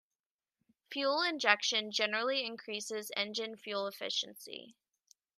Fuel 0.89 1.21
injection 1.21 1.91
generally 1.91 2.43
increases 2.43 3.11
engine 3.15 3.55
fuel 3.55 3.85
efficiency. 3.85 4.75